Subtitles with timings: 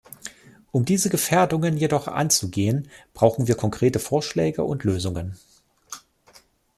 [0.71, 5.37] Um diese Gefährdungen jedoch anzugehen, brauchen wir konkrete Vorschläge und Lösungen.